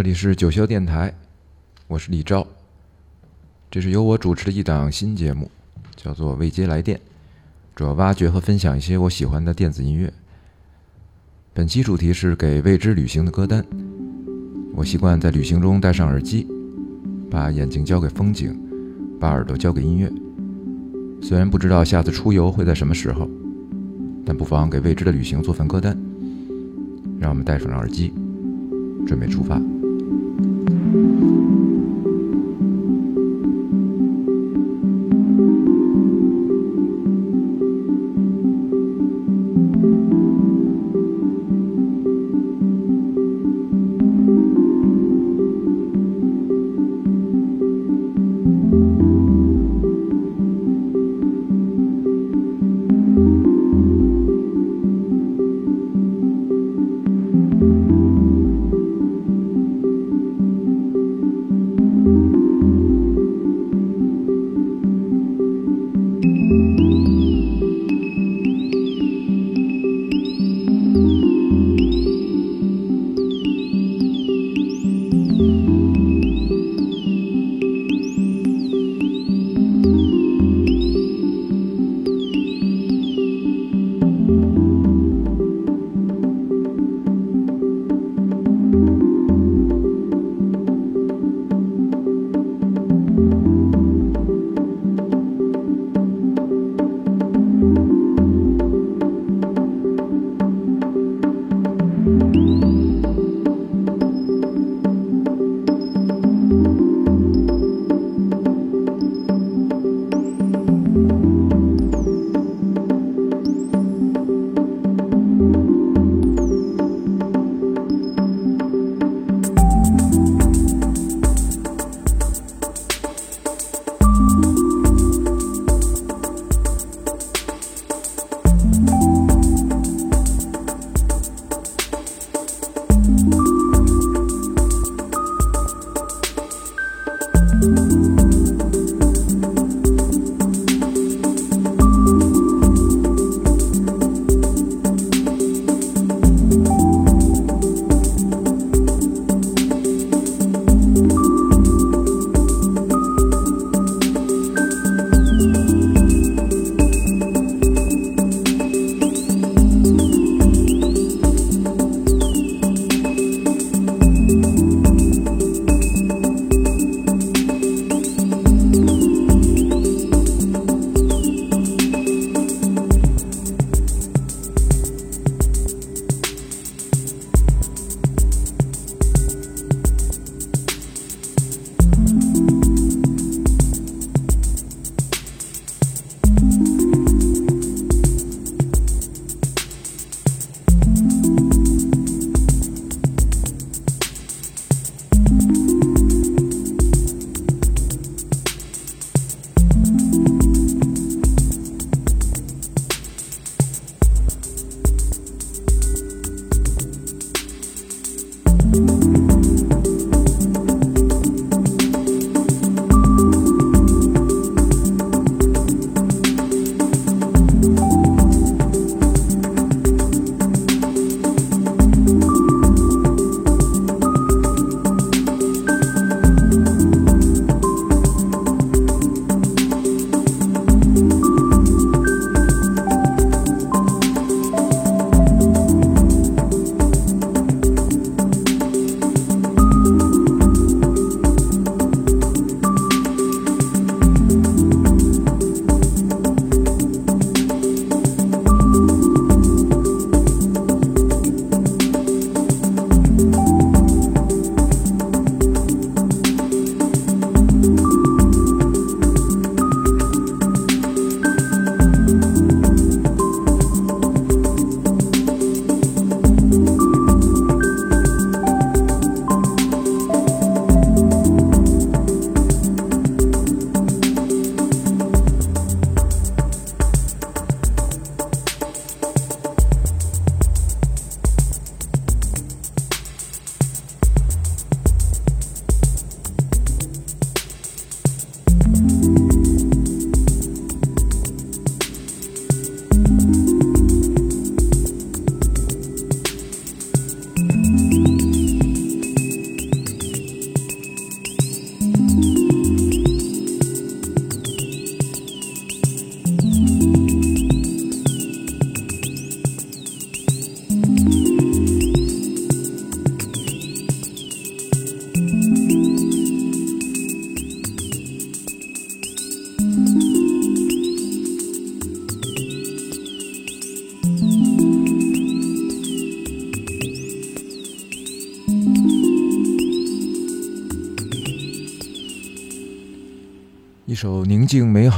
[0.00, 1.12] 这里是九霄电台，
[1.86, 2.46] 我是李昭。
[3.70, 5.50] 这是由我主持的一档新节目，
[5.94, 6.96] 叫做《未接来电》，
[7.74, 10.10] 主要挖掘和分享一些我喜欢的电子音乐。
[11.52, 13.62] 本期主题是给未知旅行的歌单。
[14.74, 16.48] 我习惯在旅行中戴上耳机，
[17.30, 18.58] 把眼睛交给风景，
[19.20, 20.10] 把耳朵交给音乐。
[21.20, 23.28] 虽然不知道下次出游会在什么时候，
[24.24, 25.94] 但不妨给未知的旅行做份歌单。
[27.18, 28.14] 让我们戴上耳机，
[29.06, 29.60] 准备出发。
[30.92, 31.29] Thank you.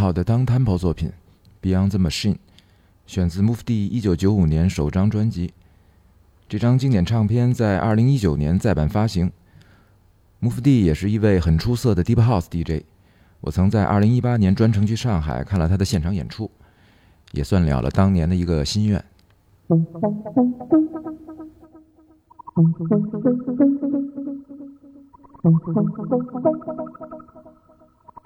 [0.03, 1.13] 好的，Down Tempo 作品，
[1.65, 2.35] 《Beyond the Machine》，
[3.07, 5.53] 选自 Move D 一九九五年首张专辑。
[6.49, 9.31] 这张经典唱片在二零一九年再版发行。
[10.41, 12.83] Move D 也是一位很出色的 Deep House DJ，
[13.43, 16.51] 我曾在二零一八年专程去上海看了他的现场演出，
[17.31, 19.05] 也算了了当年的一个心愿。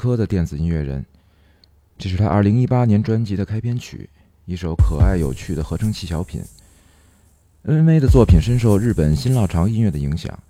[0.00, 1.04] 科的电子音乐人。
[1.98, 4.08] 这是他2018年专辑的开篇曲，
[4.46, 6.40] 一首可爱有趣的合成器小品。
[7.64, 8.00] N.V.
[8.00, 10.42] 的作品深受日本新浪潮音乐的影响，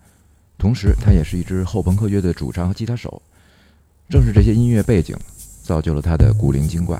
[0.57, 3.21] 同时他也是一支后朋克乐队的主唱和吉他手。
[4.09, 5.17] 正是这些音乐背景，
[5.65, 6.97] 造就了他的古灵精怪。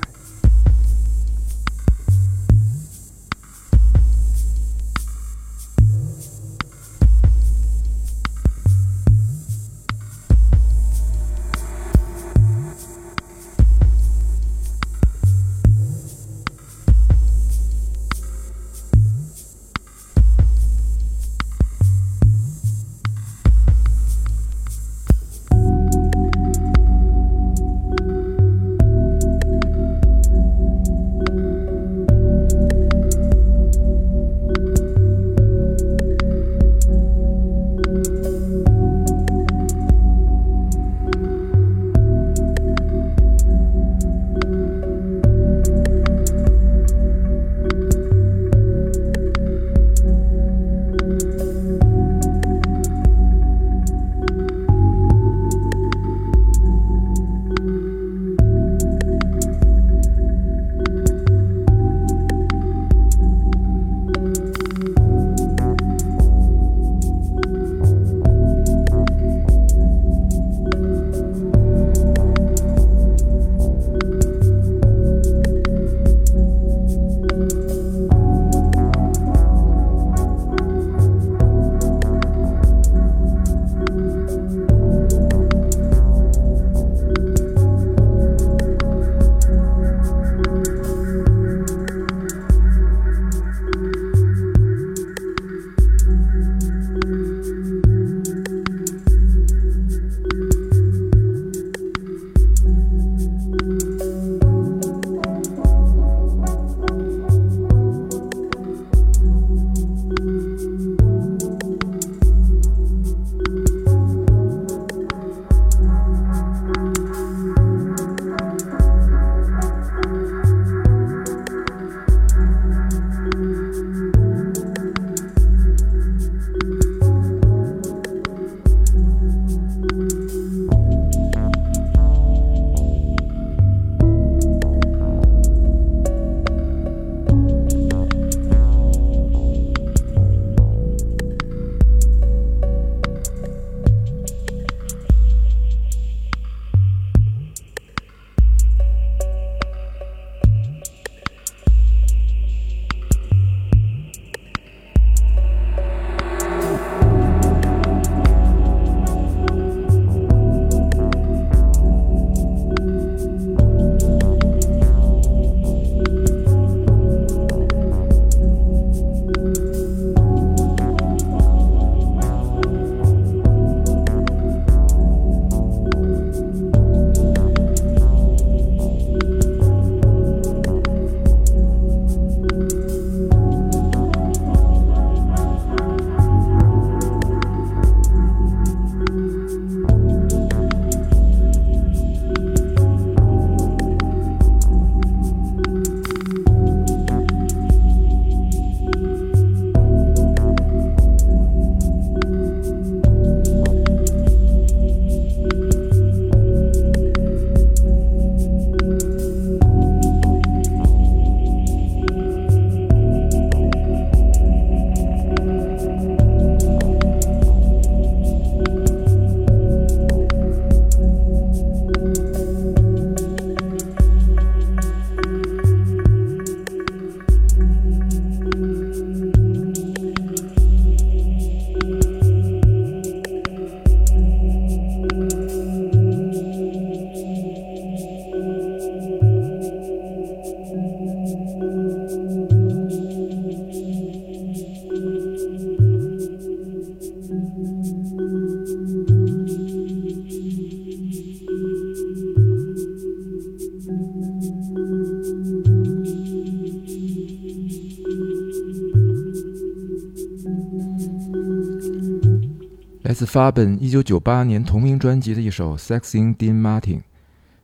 [263.31, 266.97] 发本1998年同名专辑的一首《Sex in Dean Martin》，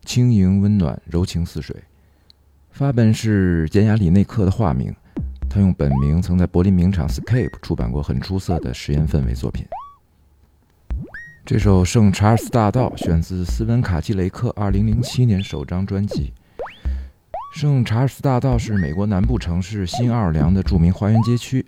[0.05, 1.75] 轻盈温暖，柔情似水。
[2.71, 4.95] 发本是简雅里内克的化名，
[5.49, 9.65] 他用本名曾在柏林名厂 Scape 出版过很出色的实验氛围作品。
[11.45, 16.31] 这首《圣查尔斯大道》选自斯文卡基雷克2007年首张专辑。
[17.53, 21.65] 圣查尔斯大道是美国南部城市新奥尔良的著名花园街区，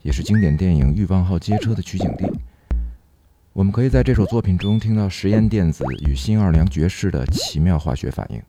[0.00, 2.24] 也是经典电影《欲望号街车》的取景地。
[3.54, 8.42] 我们可以在这首作品中听到实验电子与新奥尔良爵士的奇妙化学反应。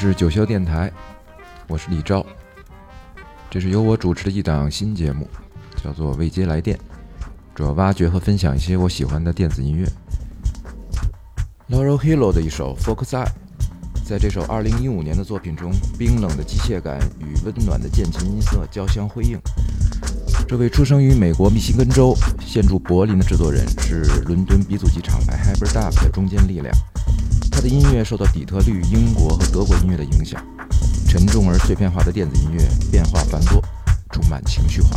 [0.00, 0.92] 是九霄电台，
[1.66, 2.24] 我是李昭，
[3.50, 5.28] 这是由我主持的一档新节目，
[5.82, 6.78] 叫做《未接来电》，
[7.52, 9.84] 主要挖掘和分享一些我喜欢的电子音乐。
[11.68, 13.24] Laurel Hill 的一首《Focus》，
[14.06, 19.36] 在这首2015年的作品中，冰冷的机械感与温暖的键琴音色交相辉映。
[20.46, 26.72] 这位出生于美国密西根州、现住柏林的制作人是伦敦鼻祖级厂牌 Hyperdub 的中坚力量。
[27.58, 30.40] 他的音乐受到底特律、英国和德国音乐的影响，
[31.08, 33.60] 沉重而碎片化的电子音乐，变化繁多，
[34.12, 34.90] 充满情绪化。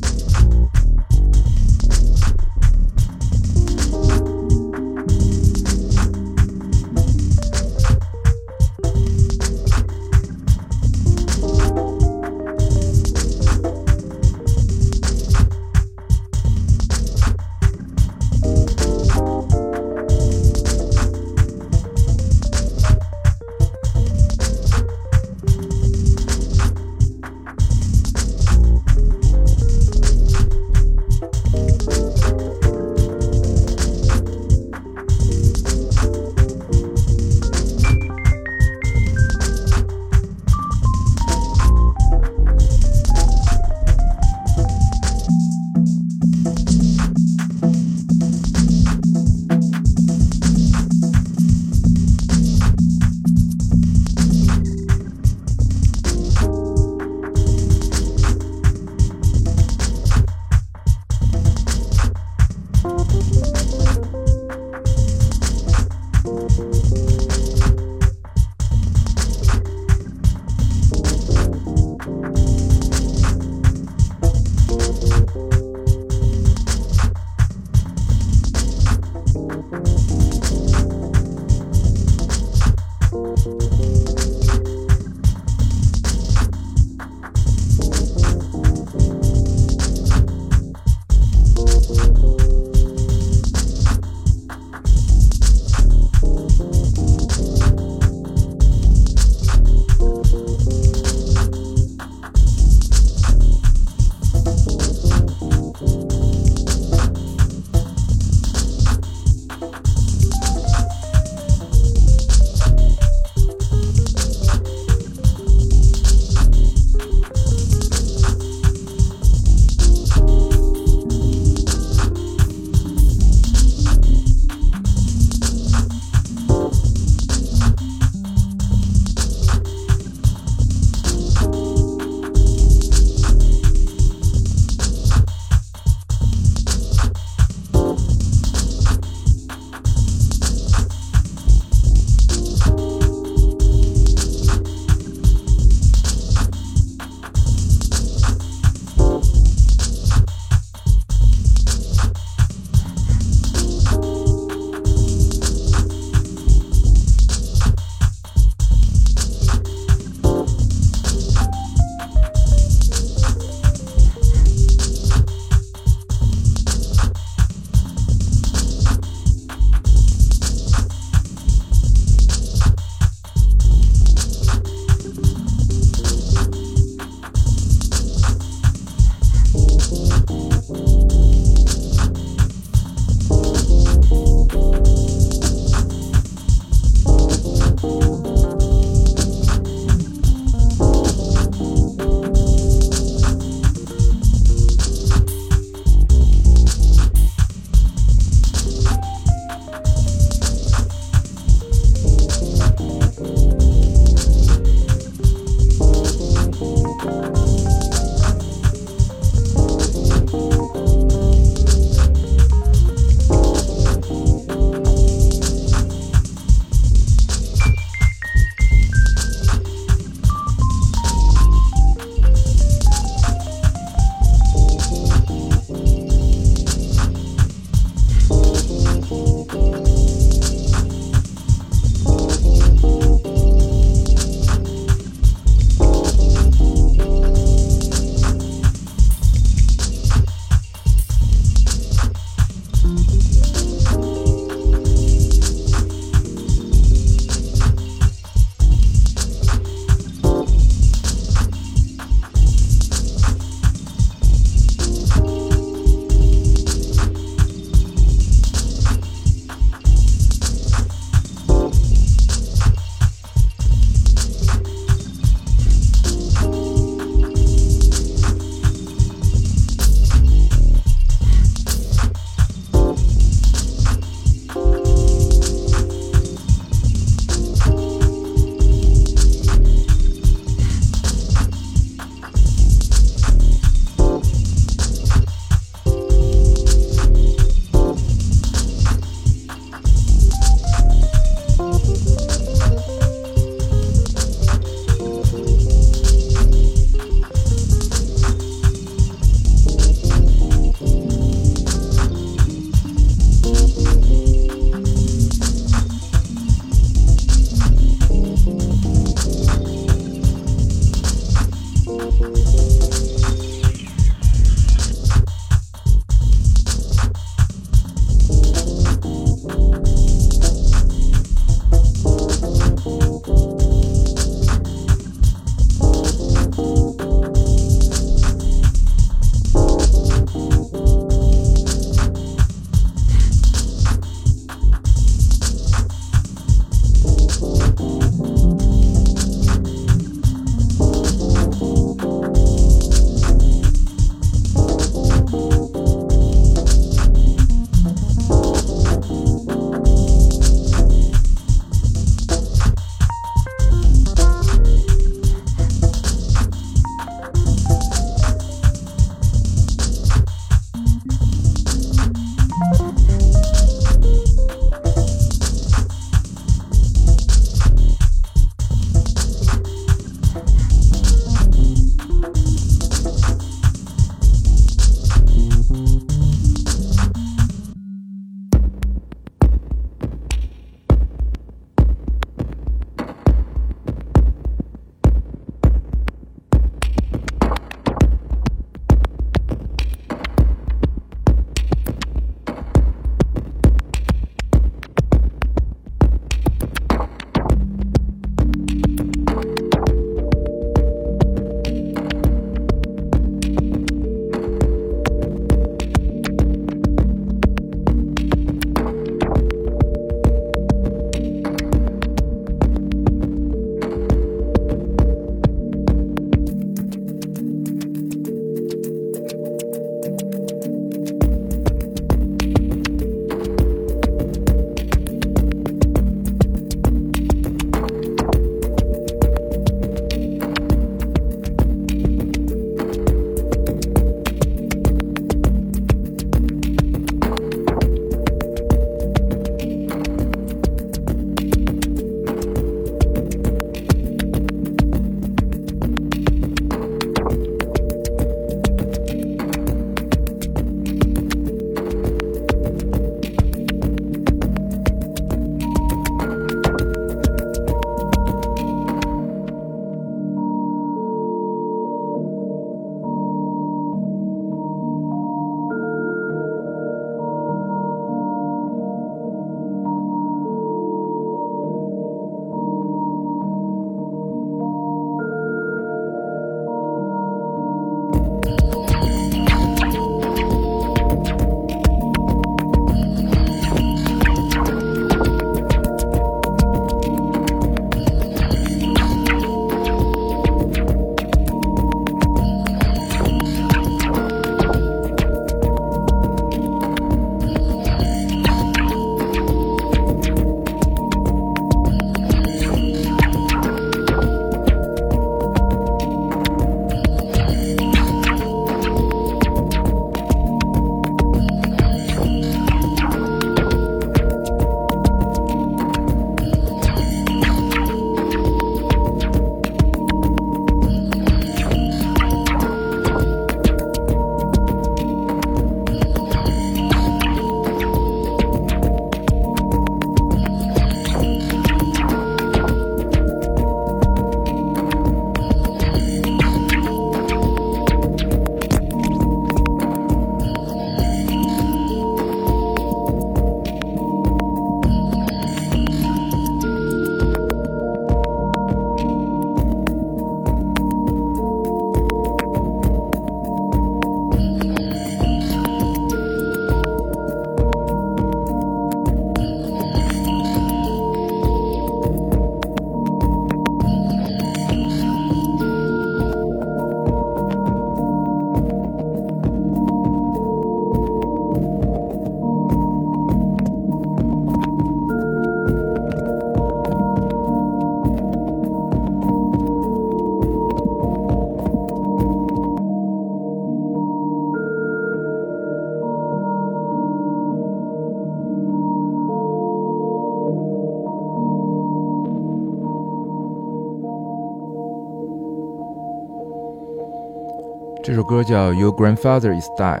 [598.46, 600.00] 叫《Your Grandfather Is Dead》，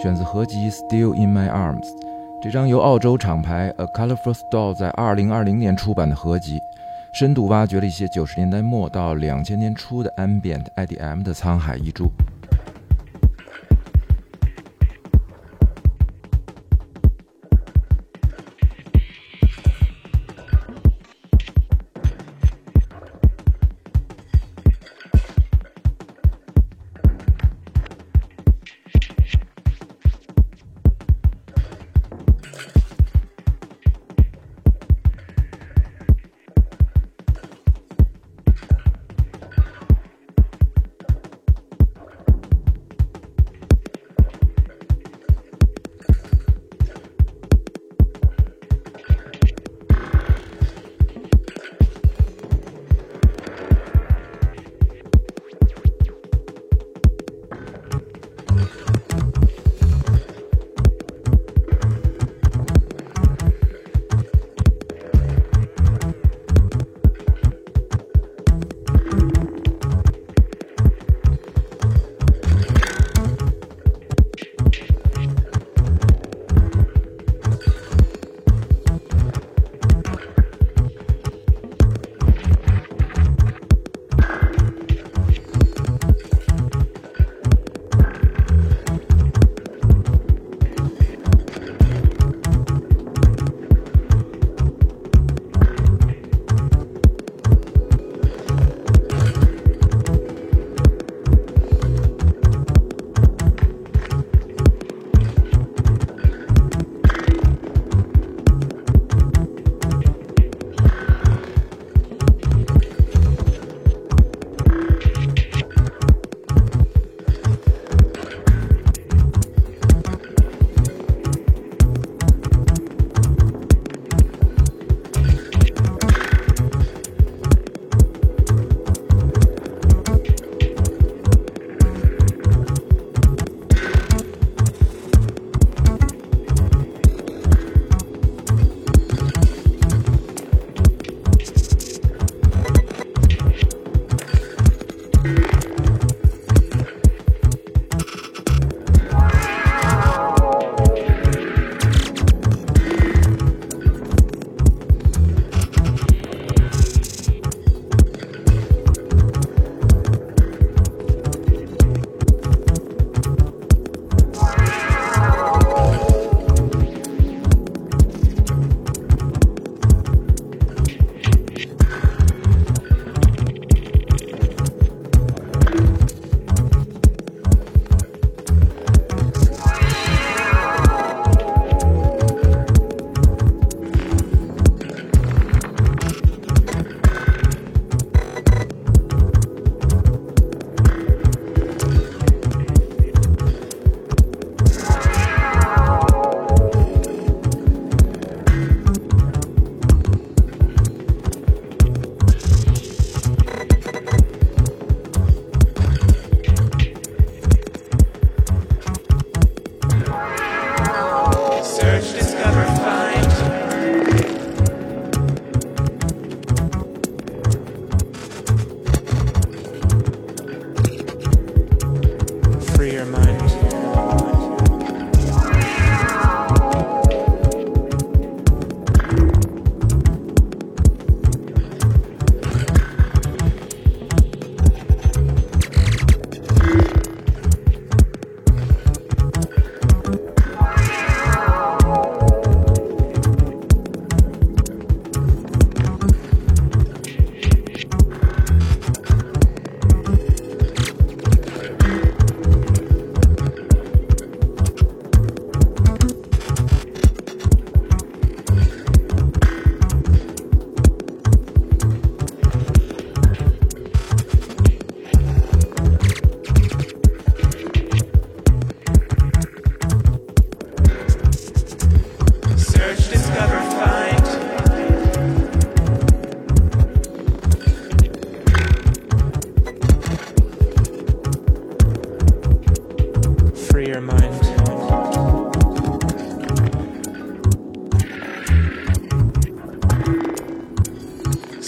[0.00, 1.82] 选自合集《Still in My Arms》。
[2.40, 6.60] 这张由澳洲厂牌 A Colorful Store 在2020年出版的合集，
[7.12, 12.08] 深度挖掘了一些90年代末到2000年初的 Ambient IDM 的沧海遗珠。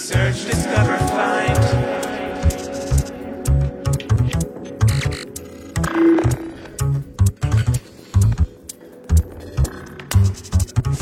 [0.08, 1.58] Search, discover, find.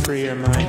[0.05, 0.66] free your mind.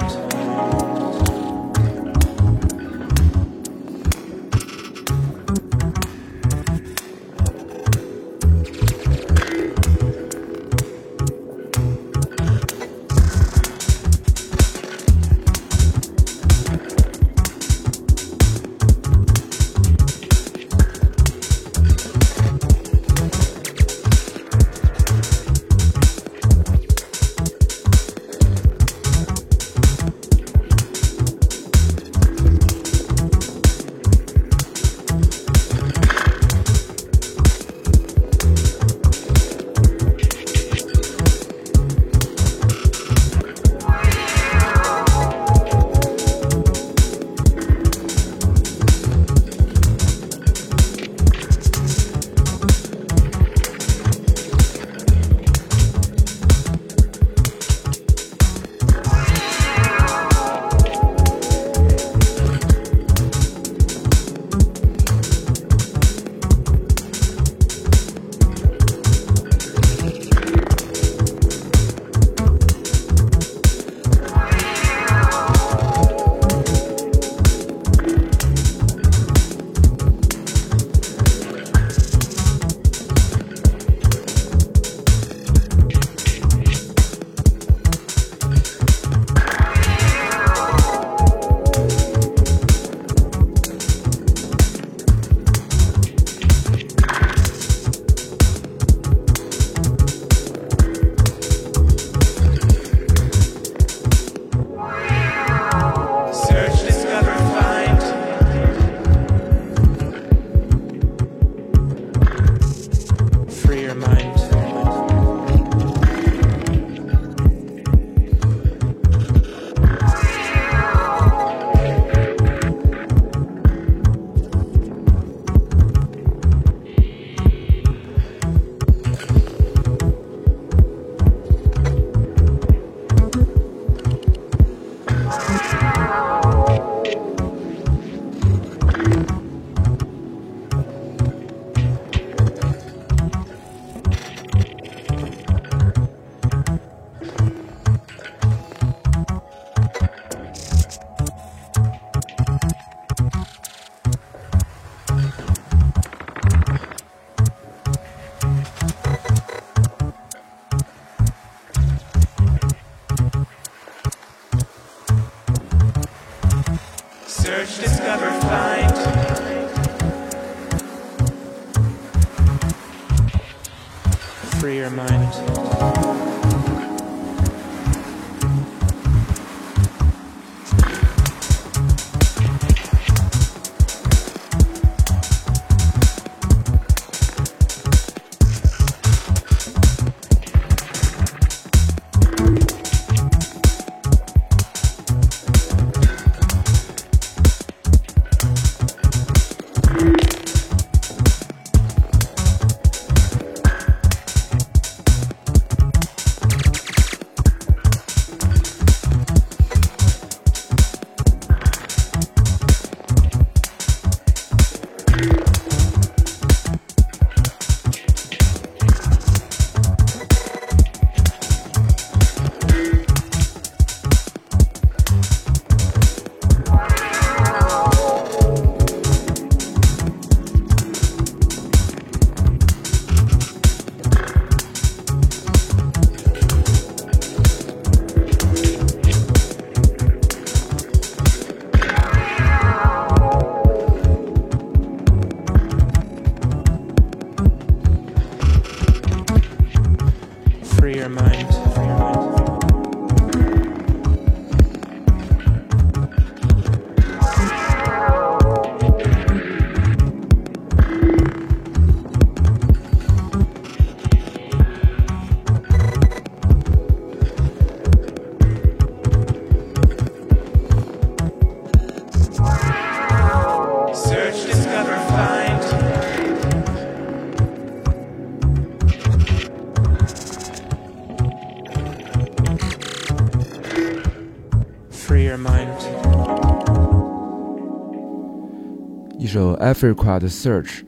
[289.67, 290.79] Africa 的 Search》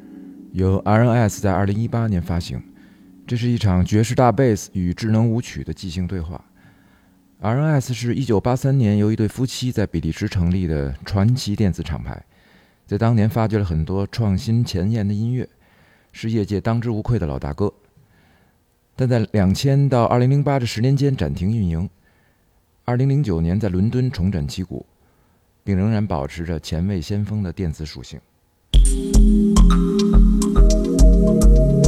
[0.53, 2.63] 由 RNS 在2018年发行，
[3.27, 6.41] 这是一场爵士大贝斯与智能舞曲的即兴对话。
[7.41, 12.23] RNS 是一九八三年由一对夫妻在比利时成立的传奇电子厂牌，
[12.87, 15.45] 在当年发掘了很多创新前沿的音乐，
[16.13, 17.73] 是业界当之无愧的老大哥。
[18.95, 21.89] 但在两千到二零零八这十年间暂停运营，
[22.85, 24.85] 二零零九年在伦敦重整旗鼓，
[25.65, 28.17] 并仍然保持着前卫先锋的电子属性。
[28.89, 29.17] thank
[31.57, 31.78] you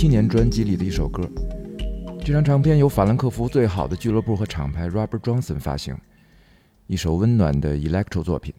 [0.00, 1.28] 七年专辑里的一首歌。
[2.24, 5.94] 这张唱片由法兰克福最好的俱乐部和厂牌 Robert Johnson 发行，
[6.86, 8.54] 一首温暖的 electro 作品。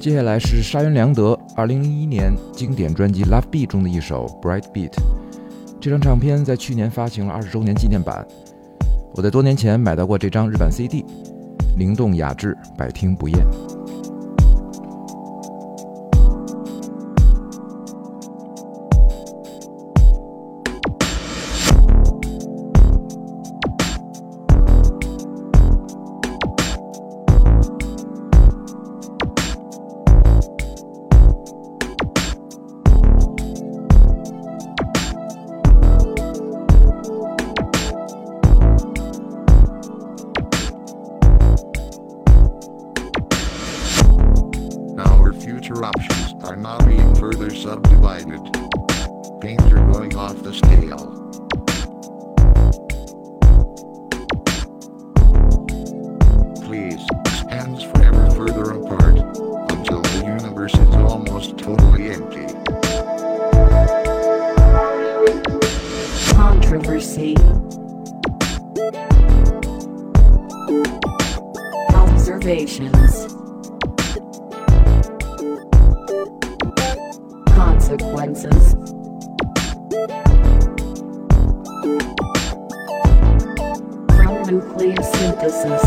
[0.00, 4.92] 接下来是沙原良德2001年经典专辑《lovebe》中的一首《Bright Beat》。
[5.78, 8.26] 这张唱片在去年发行了二十周年纪念版。
[9.14, 11.04] 我在多年前买到过这张日版 CD，
[11.76, 13.44] 灵动雅致，百听不厌。
[84.54, 85.84] Nucleosynthesis.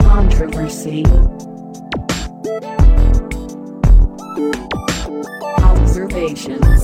[0.00, 1.04] Controversy.
[5.62, 6.82] Observations.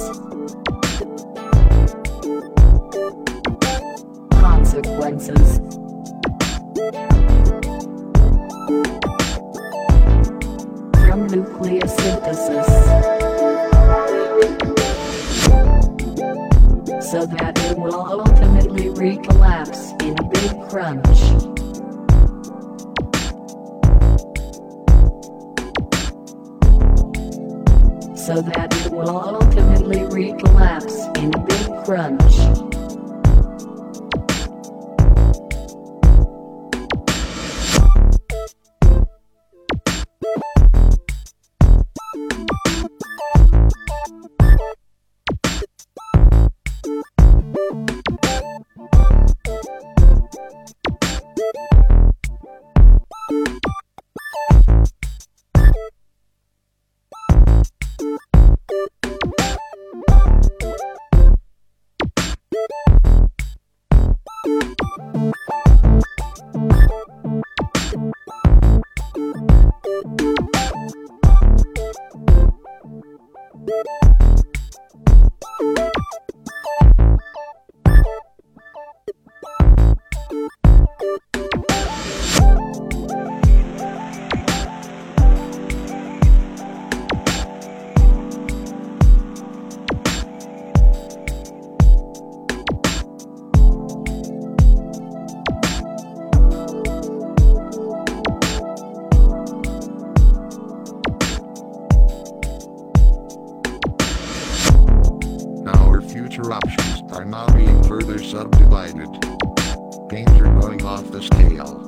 [4.31, 5.61] Consequences.
[11.07, 13.18] From nucleosynthesis.
[17.11, 21.19] So that it will ultimately recollapse in a big crunch.
[28.15, 32.38] So that it will ultimately recollapse in a big crunch.
[108.59, 109.21] divided.
[110.61, 111.88] Going off the scale.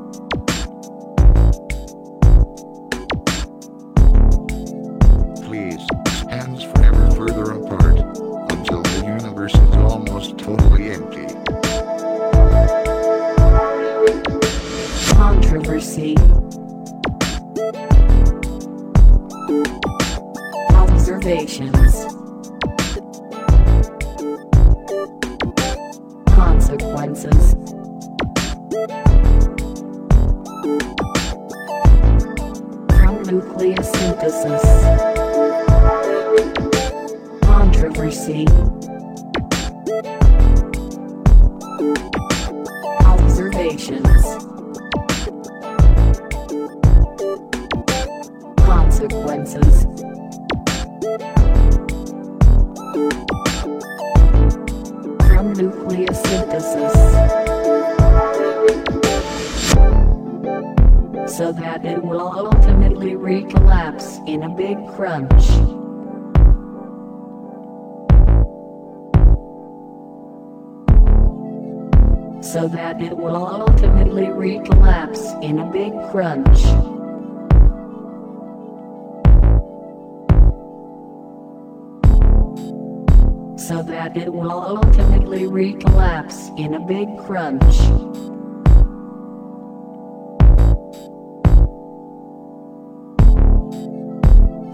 [83.80, 87.76] So that it will ultimately recollapse in a big crunch.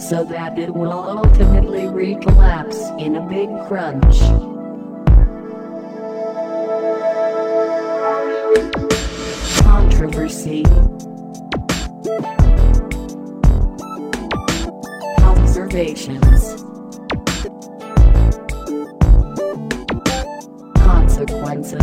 [0.03, 4.19] So that it will ultimately recollapse in a big crunch.
[9.63, 10.65] Controversy.
[15.23, 16.76] Observations.
[21.67, 21.83] From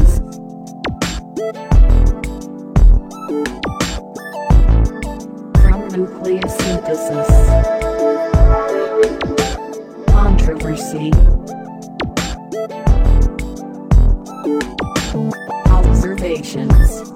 [5.91, 7.27] nucleosynthesis.
[10.07, 11.11] Controversy.
[15.65, 17.12] Observations.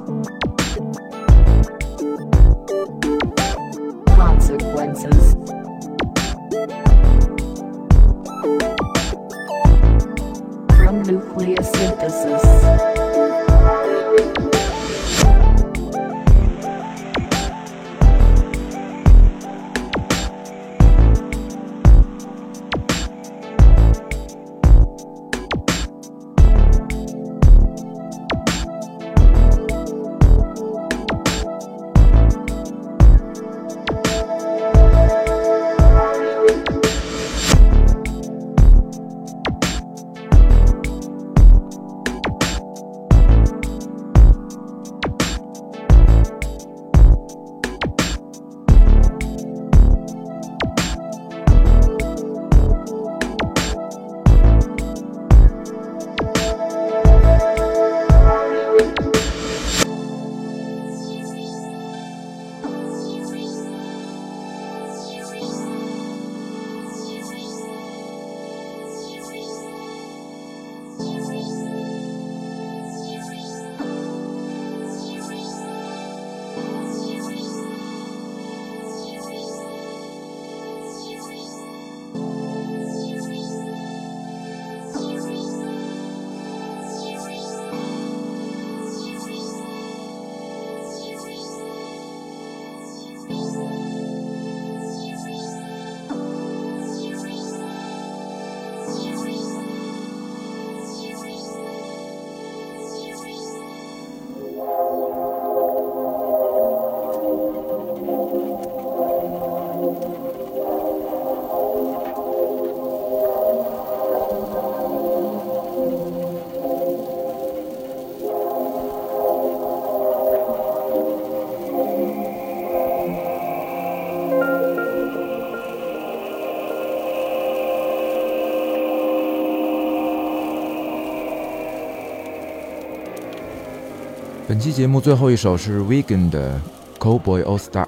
[134.58, 136.60] 本期节目最后一首是 Vegan 的
[136.99, 137.84] 《Cowboy All Star》，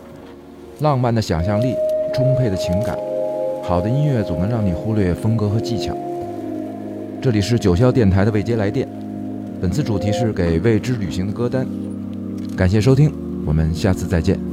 [0.82, 1.74] 浪漫的想象力，
[2.14, 2.96] 充沛的情感，
[3.64, 5.98] 好的音乐总能让你忽略风格和技巧。
[7.20, 8.88] 这里是九霄电台的未接来电，
[9.60, 11.66] 本次主题是给未知旅行的歌单。
[12.56, 13.12] 感谢收听，
[13.48, 14.49] 我们下次再见。